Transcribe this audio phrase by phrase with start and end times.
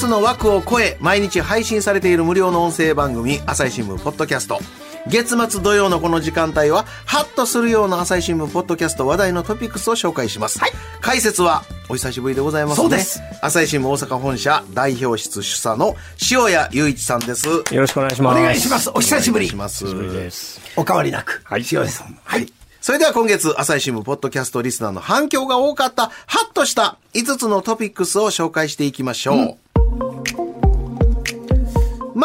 [0.00, 4.58] スの枠を超え毎日配信されている無料の音声番組朝日新聞ポッドキャスト。
[5.06, 10.58] 月末土曜のこの時間帯はハッとするような朝日新聞ポッドキャスト話題のトピックスを紹介します、
[11.02, 12.82] 解説はお久しぶりでございますね。
[12.82, 13.20] そうです。
[13.42, 15.94] 朝日新聞大阪本社代表室主査の
[16.30, 17.46] 塩谷雄一さんです。
[17.46, 18.40] よろしくお願いします。
[18.40, 18.90] お願いします。
[18.94, 19.46] お久しぶり。
[19.46, 20.62] おしますです。
[20.76, 21.42] お変わりなく。
[21.44, 21.60] はい。
[21.60, 22.18] 塩谷さん。
[22.24, 22.50] はい。
[22.80, 29.58] それでは今月、朝日新聞ポッドキャストリスナーの反響が多かった、ハッとした5つのトピックスを紹介していきましょう。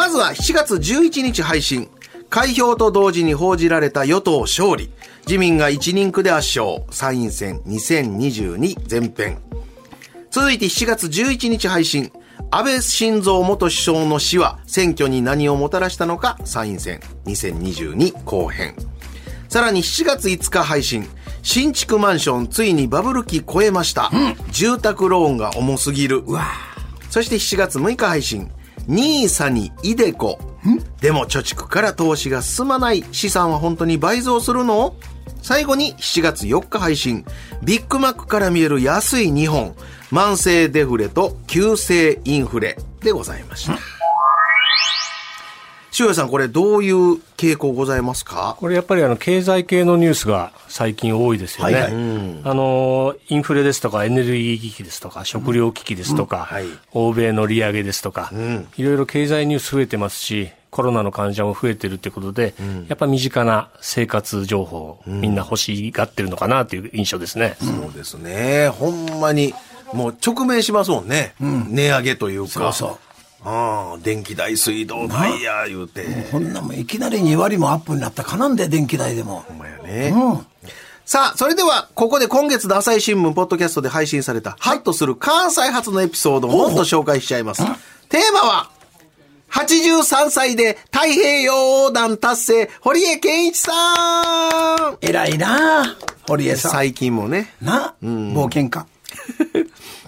[0.06, 1.88] まずは7月11日配信。
[2.30, 4.88] 開票と同時に報じられた与党勝利。
[5.26, 6.84] 自民が1人区で圧勝。
[6.92, 9.38] 参院選2022前編。
[10.30, 12.12] 続いて7月11日配信。
[12.52, 18.76] 安倍晋三元首相の死は選挙に何をもたらしたのか参院選2022後編。
[19.48, 21.04] さらに7月5日配信。
[21.42, 24.12] 新築マンションついにバブル期超えました。
[24.52, 26.22] 住宅ローンが重すぎる。
[27.10, 28.52] そして7月6日配信。
[28.86, 30.38] ニーサにイデコ。
[31.00, 34.94] でも貯蓄から投資が進まない資産は本当に倍増するの？
[35.42, 37.24] 最後に7月4日配信。
[37.62, 39.74] ビッグマックから見える安い日本。
[40.10, 43.78] 慢性デフレと急性インフレでございました。
[45.98, 48.56] 塩谷さん、これどういう傾向ございますか？
[48.58, 51.74] これやっぱりあの経済系のニュースが最近多いですよね。
[51.74, 51.92] はいはい
[52.44, 58.30] あのインフレですとかエネルギー危機ですとか食料危機ですとか、はい欧米の利上げですとか、
[58.76, 60.50] いろいろ経済ニュース増えてますし。
[60.68, 62.52] コロナの患者も増えてるってことで、
[62.88, 67.56] やっぱ身近な生活情報、みんな欲しがってるのかなという印象ですね。
[67.60, 68.68] そうですね。
[68.68, 69.54] ほんまに、
[69.94, 71.34] もう直面しますもんね。
[71.40, 72.50] 値上げというか。
[72.50, 73.05] そうそう
[73.44, 76.28] ああ、電気代、水道代や、言うて。
[76.32, 79.44] こんなもんいきなり2割もアップになったかなんで電気代でも。
[79.46, 80.14] ほんまやね。
[81.04, 87.62] さあ、それでは、ここで今月の朝日新聞ポッドキャストで配信された、ハッとする関西発のエピソードをもっと紹介しちゃいます。
[88.08, 88.70] テーマは、
[89.50, 91.52] 83歳で太平洋
[91.84, 94.98] 横断達成、堀江健一さん。
[95.00, 96.72] 偉いな堀江さん。
[96.72, 98.86] 最近もね、な冒険家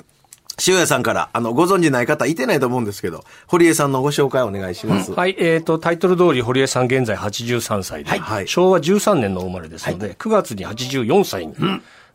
[0.66, 5.12] 塩谷さんから、あの、ご存知ない方いてないと思うんですけど、堀江さんのご紹介お願いします。
[5.12, 8.48] はい、えっ、と、タイトル通り、堀江さん現在83歳で、はい。
[8.48, 11.54] 昭和13年の生まれですので、9月に84歳に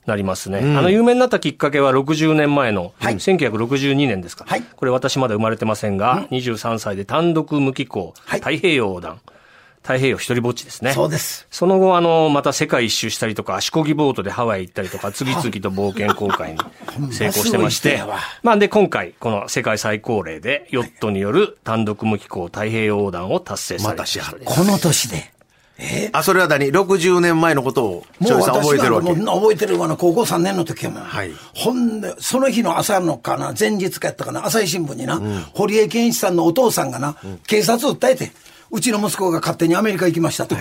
[0.05, 0.59] なりますね。
[0.59, 4.45] あの、有名になったきっかけは60年前の、1962年ですか。
[4.45, 4.63] はい。
[4.75, 8.39] これ私まだ生まれてませんが、23歳で単独無寄港、はい。
[8.39, 9.21] 太平洋横断、
[9.83, 10.93] 太平洋一人ぼっちですね。
[10.93, 11.45] そうです。
[11.51, 16.57] その後、あの、また世界一周したりとか、足漕ぎボートでハワイ行ったりとか、次々と冒険航海に
[17.13, 18.01] 成功してまして
[18.41, 24.31] まあ、で、今回、この世界最高齢で、ヨットによる単独無寄港太平洋横断を達成された人です。
[24.45, 25.33] この年で。
[26.13, 29.09] あ、それは何 ?60 年前のことを、もうさん覚えてるわけ？
[29.09, 31.03] 私はもう覚えてるわな、高校3年の時はもう。
[31.03, 31.31] はい。
[31.55, 35.19] ほんで、その日の朝のかな、前日かやったかな、朝日新聞にな、
[35.53, 37.17] 堀江健一さんのお父さんがな、
[37.47, 38.31] 警察を訴えて、
[38.73, 40.55] うちの息子が勝手にアメリカ行きましたと。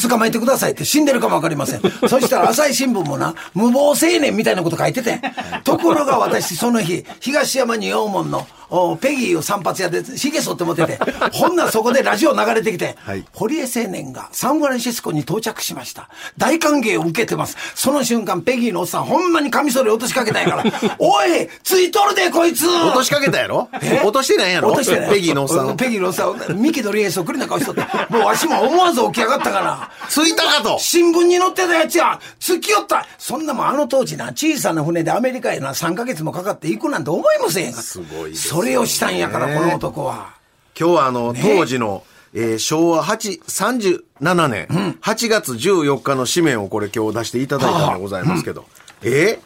[0.00, 1.80] 捕まえてくださいって死んでるかもわかりません。
[2.08, 5.20] そしたら朝日新聞もな、無謀青年みたいなこと書いてて。
[5.64, 10.98] ところが私その日、東山に陽門のおペギーを散髪屋で髭剃って持ってて、
[11.32, 13.24] ほんならそこでラジオ流れてきて、はい。
[13.32, 16.08] 堀江青年がサンフランシスコに到着しました。
[16.38, 17.56] 大歓迎を受けてます。
[17.74, 20.64] その瞬間、ペギーのおっさん、ほんまにカミソリ落としかけたんやから、
[20.98, 22.66] おいついとるで、こいつ。
[22.66, 23.68] 落としかけたやろ？
[24.02, 24.68] 落としてないやろ？
[24.70, 25.10] 落としてない。
[25.10, 25.76] ペギーのおっさん。
[25.76, 30.78] ペギーのおっさん、ミキのリエそっくりな顔しとって、もうわしも思わず起き上がったから、ついたかと。
[30.78, 32.18] 新聞に載ってたやつや。
[32.40, 33.06] 突き寄った。
[33.18, 37.72] そんなもんあの当時な、小さな船でアメリカへな3ヶ月もかかって行くなんて思いもせん。
[37.72, 37.82] か。
[37.82, 40.34] すごいですそれをしたんやから、この男は。
[40.78, 44.66] 今日はあの、当時の、えー昭和8、37年、
[45.02, 48.64] 8月14日の紙面をこれ今日出していただいたんでございますけど、
[49.02, 49.38] え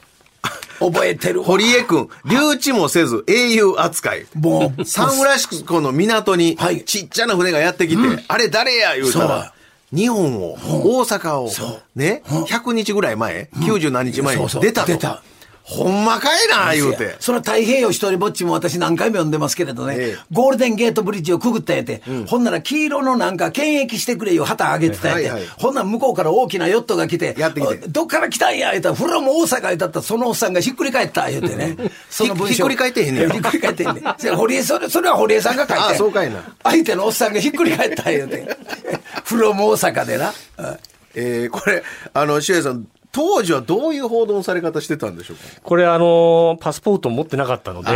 [0.79, 1.43] 覚えてる。
[1.43, 4.27] 堀江くん、留置もせず英雄扱い。
[4.35, 9.53] もう、サンフランシスコの港にはい、ちっちゃな船がやってきて、あれ誰や言うたら、
[9.93, 11.51] 日本を、大阪を、
[11.97, 14.87] ね、100日ぐらい前、90何日前に出たと。
[14.87, 15.23] 出た
[15.71, 17.15] ほんまかいな、言うて。
[17.21, 20.19] その太平洋一人ぼっちも私何回も読んでますけれどね、ええ。
[20.33, 27.77] ゴールデンゲートブリッジをくぐったやて、ほんなら黄色のなんか検疫してくれよ旗あげてたやて、はいはいほんなら向こうから大きなヨットが来て、やってきて。
[27.89, 31.77] どっから来たんや言うたら、フロム大阪言うたったら、そのおっさんがひっくり返った言うてね、
[32.09, 32.55] その文章。
[32.55, 33.31] ひっくり返ってへんねや。
[33.31, 34.37] ひっくり返ってへんねん。
[34.37, 35.83] 堀江、それ、それは堀江さんが書いて。
[35.83, 36.43] あそうかいな。
[36.65, 38.45] 相手のおっさんがひっくり返った言うて、
[39.25, 40.33] フロム大阪でな。
[40.59, 40.79] うん。
[41.15, 41.83] えー、これ、
[42.15, 45.43] あの、シュエさん、当時はどういう報道のされ方してたんでしょうか？
[45.63, 47.89] これあの、パスポート持ってなかったので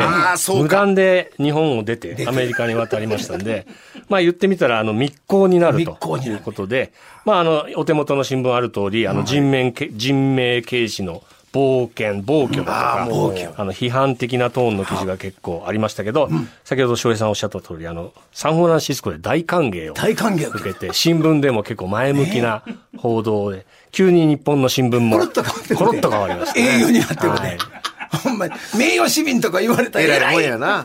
[0.62, 3.66] 無断で日本を出て、アメリカに渡りましたんで、
[4.08, 6.93] まあ言ってみたら、あの、密航になるということで、
[7.25, 11.22] まああの、お手元の新聞ある通り、あの、人面け、人命軽視の
[11.54, 16.28] 冒険、暴挙だとか、あの、批判的なトーンの記事が結構ありましたけど、
[16.64, 20.50] 先ほど翔平さんおっしゃった通り、あの、サンフランシスコで大歓迎を大歓迎を。
[20.50, 22.64] 受け受けて、新聞でも結構前向きな
[22.96, 26.66] 報道で、急に日本の新聞も、コロッと変わってコロッと変わりましたね。
[26.66, 28.16] 栄誉になってるはねい。
[28.16, 30.50] ほんまに、名誉市民とか言われたらえらいもん偉い。
[30.50, 30.84] やな。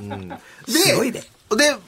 [0.00, 0.32] うん、
[0.66, 1.20] すごいで。
[1.20, 1.26] で、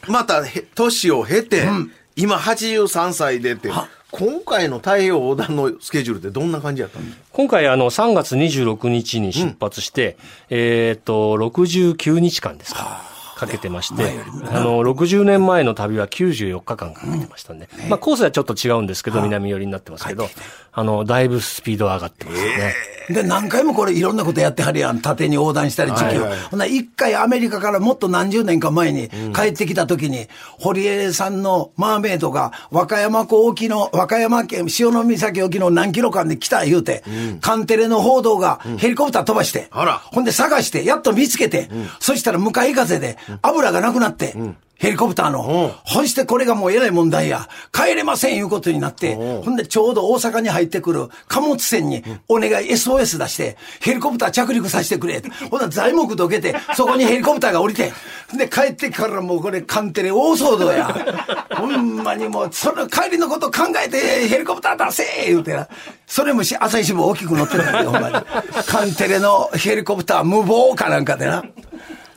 [0.06, 1.66] また、へ年を経て、
[2.14, 3.70] 今83歳でって、
[4.12, 10.16] 今回の太平洋横断のスケジュールってどんな感じやったんですか今回、あの、3月26日に出発して、
[10.48, 13.08] えっ、と、69日間ですか。
[13.40, 14.20] かけてまして、
[14.52, 20.28] あの、60年前の旅は94日間かけてましたんで、まあ、コースはちょっと違うんですけど、南寄りになってますけど、
[20.72, 22.74] あの、だいぶスピード上がってますね。
[23.08, 25.00] で、何回もこれいろんなことやってはるやん。
[25.00, 26.26] 縦に横断したり、時期を。
[26.50, 37.02] ほんなら一回アメリカからもっと何十年か前に帰ってきた時に、堀江さんのマーメイドが和歌山港沖の、和歌山県潮岬沖の何キロ間で来た言うて、
[37.40, 41.68] カンテレの報道がヘリコプター飛ばして、ほんで探して、やっと見つけて、
[42.00, 44.34] そしたら向かい風で油がなくなって、
[44.80, 45.74] ヘリコプターの。
[45.84, 47.48] そしてこれがもうえらい問題や。
[47.70, 55.22] 帰れませんいうことになって、ほんでちょうど大阪に入ってくる貨物船にお願い SOS 出して、ヘリコプター着陸させてくれ。
[55.50, 57.92] ほんなら材木どけて、そこにヘリコプターが降りて、
[58.34, 60.86] で帰ってからもうこれカンテレ大騒動や。
[61.54, 65.68] ほんまにもう、その帰りのこと考えてヘリコプター出せ言うてな。
[66.06, 68.14] それもし朝日新聞大きく載ってたんだよ、ほんまに。
[68.66, 71.44] カンテレのヘリコプター無謀かなんかでな。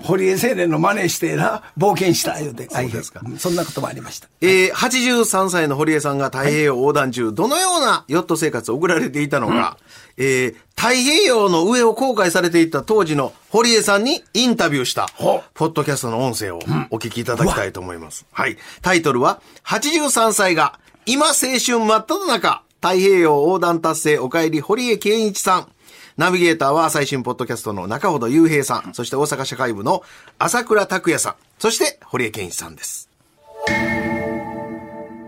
[0.03, 2.67] 堀江青年の真似してな、冒険した言うて。
[2.69, 3.21] そうですか。
[3.37, 4.27] そんなこともありました。
[4.41, 9.77] えー、83歳の堀江さんが太平洋横断中、どのようなヨット生活を送られていたのか、
[10.17, 15.07] えー、太平洋の上を航海されていた当時の堀江さんにインタビューした、
[15.53, 16.59] ポッドキャストの音声を
[16.91, 18.25] お聞きいただきたいと思います。
[18.31, 18.57] はい。
[18.81, 25.67] タイトルは、83歳が今青春真っ只中、太平洋横断達成お帰り堀江健一さん。
[26.15, 30.03] ナビゲーターは最新ポッドキャストの中ほど雄平さん、そして大阪社会部の
[30.37, 33.09] 朝倉拓也さん、そして堀江健一さんです。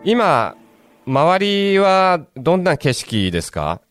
[0.03, 0.55] 今、
[1.07, 3.81] 周りはどんな景色ですか？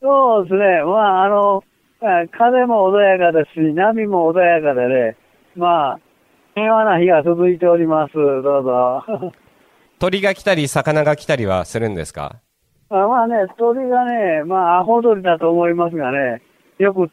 [0.00, 0.82] そうですね。
[0.84, 1.62] まあ、あの、
[2.00, 5.16] あ風も穏やかですし、波も穏やかでね、
[5.54, 6.00] まあ、
[6.54, 8.14] 平和な日が続いております。
[8.14, 9.32] どうぞ。
[9.98, 12.36] 鳥が来たり、魚が来たりはするんですか？
[12.94, 16.42] あまあね、鳥がね、まあ、アホ鳥だと思いますがね、
[16.78, 17.08] よく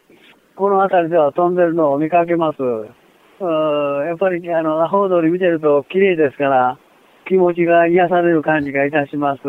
[0.56, 2.62] この辺りでは飛んでるのを見かけます。
[2.62, 6.78] うんやっぱり、あの、アホ鳥見てると綺麗ですから、
[7.28, 9.42] 気持ちが癒される感じがいたします。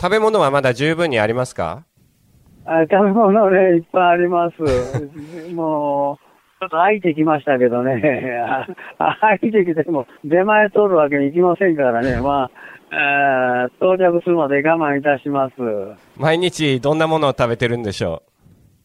[0.00, 1.84] 食べ物はまだ十分にありますか？
[2.64, 4.56] あ食べ物ね、いっぱいあります。
[5.52, 6.31] もう、
[6.62, 8.00] ちょっと空いてきましたけどね。
[9.00, 12.18] あ 空いてきても、出前取るわけにいきませんからね。
[12.22, 12.48] ま
[12.92, 15.54] あ、到着するまで我慢いたします。
[16.16, 18.22] 毎日どんなものを食べてるんでしょ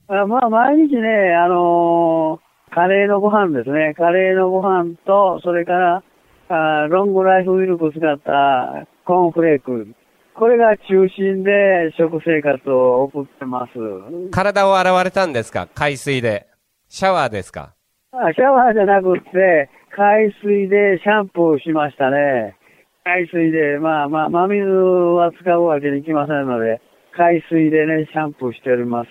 [0.07, 3.93] あまあ、毎日ね、あのーカレーのご飯ですね。
[3.95, 6.03] カレーのご飯と、それから、
[6.49, 9.87] あーロングライフミルクを使ったコーンフレーク。
[10.33, 13.79] これが中心で食生活を送ってます。
[13.79, 15.67] う体を洗われたんですか？
[15.75, 16.47] 海水で。
[16.89, 17.73] シャワーですか？
[17.73, 17.76] あ
[18.11, 22.55] シャワーじゃなくって、海水でシャンプーしましたね。
[23.03, 26.79] 海水で、まあまあ、真水は使うわけにいきませんので、
[27.15, 29.09] 海水でね、シャンプーしております。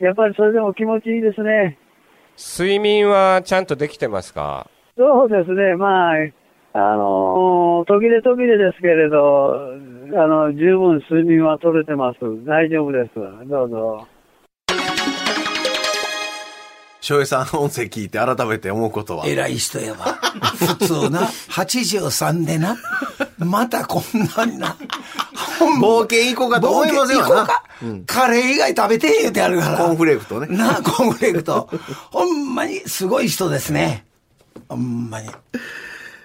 [0.00, 1.78] やっぱりそれでも気持ちいいですね。
[2.38, 4.70] 睡眠はちゃんとできてますか？
[4.96, 6.14] そうですね、まあ、
[6.74, 9.72] あの、途切れ途切れですけれど、
[10.14, 12.18] あの、十分睡眠は取れてます。
[12.46, 13.14] 大丈夫です。
[13.48, 14.06] どうぞ。
[17.00, 19.26] 翔平さんの音声聞いて改めて思うことは？
[19.26, 20.18] 偉い人やわ。
[20.78, 22.76] 普通な、83でな、
[23.38, 24.02] またこん
[24.36, 24.76] なにな、
[25.58, 27.64] ほんま冒険行こうかと思いますよな冒険行こうか。
[28.06, 29.78] カレー以外食べて言うてあるから。
[29.78, 31.70] コーンフレークとねなあ、コーンフレークと。
[32.10, 34.04] ほんまにすごい人ですね。
[34.68, 35.30] ほんまに。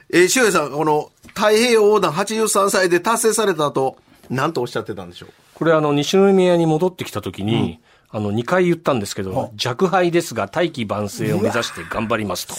[0.10, 3.98] えー、翔平さん、この太平洋横断83歳で達成された後、
[4.30, 5.30] 何とおっしゃってたんでしょう？
[5.54, 7.80] これあの、西宮に戻ってきた時に、
[8.16, 12.54] あの、2回言ったんですけど、若輩ですが、大器晩成を目指して頑張りますと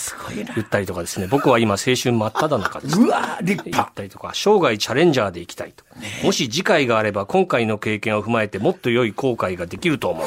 [0.56, 2.98] 言ったりとかですね、僕は今、青春真っ只中です。
[3.00, 5.84] うわ立言派ったりとか、生涯チャレンジャーでいきたいと。
[6.24, 10.26] もし次回があれば、今回の経験を踏まえて、もっと良い後悔ができると思う。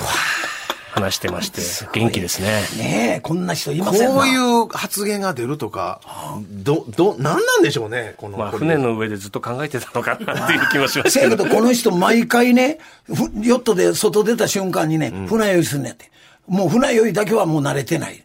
[1.01, 1.61] 話してまして、
[1.93, 2.61] 元気ですね。
[2.77, 6.01] ねえこんな人いませんなこういう発言が出るとか、
[6.49, 8.37] ど、ど、なんなんでしょうね、この。
[8.37, 11.49] まあ、船の上でずっと考えてたのかなっていう気もしますせやけけど。
[11.49, 16.11] どこの人毎回ね、ふヨットで外出た瞬間にね、船酔いするんやって。
[16.47, 18.23] もう船酔いだけはもう慣れてない。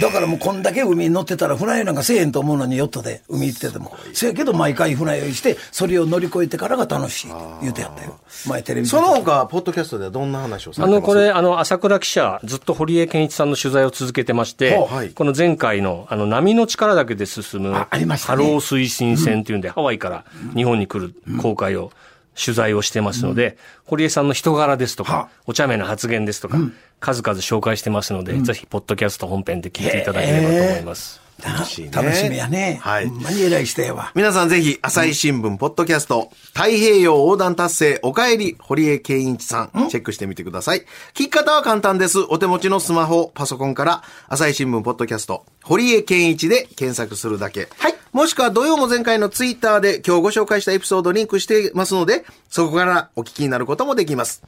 [0.00, 3.96] だからもうこんだけ海に乗ってたら船酔いなんかせえへんと思うのにヨットで海行ってても。
[4.12, 8.18] せやけど毎回船酔いして、それを乗り越えてからが楽しいって言うてやったよ。
[8.46, 11.14] 前テレビでその他、ポッドキャストではどんな話をさあの、れてます？
[11.14, 15.10] これ、あの、朝倉記者、ずっと堀江謙一さんの取材を続けてまして、はい。
[15.10, 18.44] この前回の、あの、波の力だけで進む、あありましたね。
[18.44, 21.90] 波浪推進船っていうんで、ハワイから日本に来る航海を、
[22.36, 26.58] 取材をしてますので、堀江さんの人柄ですとか、お茶目な発言ですとか、
[27.04, 31.20] 数々紹介してますので、ぜひ、ポッドキャスト本編で聞いていただければと思います。
[31.42, 32.78] なしいね楽しみやね。
[32.80, 34.12] はいほんまに偉い人やわ。
[34.14, 40.80] 皆さんぜひ、朝日新聞、ポッドキャスト、太平洋横断達成、お帰り、堀江健一さん、チェックしてみてください。
[40.80, 42.20] 聞き方は簡単です。
[42.20, 47.68] お手持ちのスマホ、パソコンから、朝日新聞、ポッドキャスト、堀江健一で検索するだけ。
[47.78, 54.44] はいもしくは、土曜も前回のツイッターで今日ご紹介したエピソードリンクしてますので、そこからお聞きになることもできます。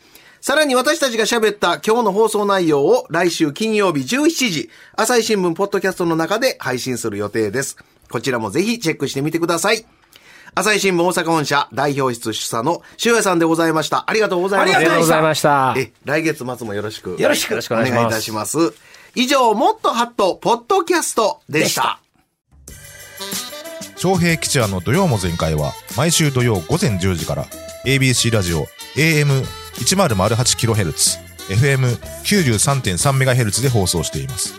[0.46, 7.76] さらに私たちが喋った今日の放送内容を来週金曜日17時、朝日新聞ポッドキャストの中で配信する予定です。
[8.08, 9.84] こちらもぜひチェックしてみてください。
[10.54, 14.08] 朝日新聞大阪本社代表室主査の塩谷さんでございました。
[14.08, 14.78] ありがとうございました。
[14.78, 17.16] ありがとうございましたえ、来月末もよろしく。
[17.18, 18.72] よろしくよろしくお願いしますお願いいたします。
[19.16, 21.98] 以上、もっとハット、ポッドキャストでした。
[23.96, 27.46] 昌平吉也の土曜も全開は毎週土曜午前10時から
[27.84, 28.68] ABC ラジオ
[29.80, 34.54] 1008kHz FM93.3MHz で放送しています。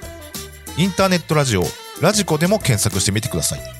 [0.77, 1.63] インターネットラジオ
[2.01, 3.76] ラジコでも検索してみてください。